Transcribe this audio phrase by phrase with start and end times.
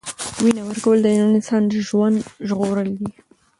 [0.43, 2.17] وینه ورکول د یو انسان ژوند
[2.47, 3.09] ژغورل دي.